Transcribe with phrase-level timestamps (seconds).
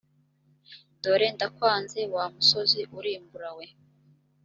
[1.01, 3.65] dore ndakwanze wa musozi urimbura we